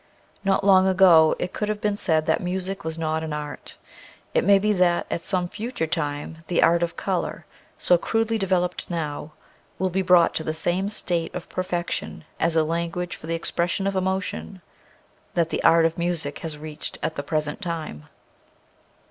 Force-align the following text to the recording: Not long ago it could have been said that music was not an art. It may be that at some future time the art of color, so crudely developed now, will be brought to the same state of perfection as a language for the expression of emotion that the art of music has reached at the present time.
Not 0.43 0.63
long 0.63 0.87
ago 0.87 1.35
it 1.37 1.53
could 1.53 1.69
have 1.69 1.79
been 1.79 1.95
said 1.95 2.25
that 2.25 2.41
music 2.41 2.83
was 2.83 2.97
not 2.97 3.23
an 3.23 3.33
art. 3.33 3.77
It 4.33 4.43
may 4.43 4.57
be 4.57 4.73
that 4.73 5.05
at 5.11 5.21
some 5.21 5.47
future 5.47 5.85
time 5.85 6.37
the 6.47 6.63
art 6.63 6.81
of 6.81 6.97
color, 6.97 7.45
so 7.77 7.99
crudely 7.99 8.39
developed 8.39 8.89
now, 8.89 9.33
will 9.77 9.91
be 9.91 10.01
brought 10.01 10.33
to 10.33 10.43
the 10.43 10.55
same 10.55 10.89
state 10.89 11.35
of 11.35 11.49
perfection 11.49 12.23
as 12.39 12.55
a 12.55 12.63
language 12.63 13.15
for 13.15 13.27
the 13.27 13.35
expression 13.35 13.85
of 13.85 13.95
emotion 13.95 14.63
that 15.35 15.51
the 15.51 15.63
art 15.63 15.85
of 15.85 15.99
music 15.99 16.39
has 16.39 16.57
reached 16.57 16.97
at 17.03 17.13
the 17.15 17.21
present 17.21 17.61
time. 17.61 18.05